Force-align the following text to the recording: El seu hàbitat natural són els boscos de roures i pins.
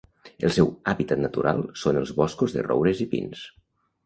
El 0.47 0.53
seu 0.53 0.71
hàbitat 0.93 1.21
natural 1.25 1.61
són 1.83 2.01
els 2.01 2.15
boscos 2.23 2.57
de 2.57 2.65
roures 2.69 3.05
i 3.07 3.09
pins. 3.15 3.45